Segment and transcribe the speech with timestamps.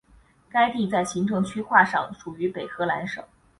[0.49, 3.23] 该地在行政区划上属于北荷兰省。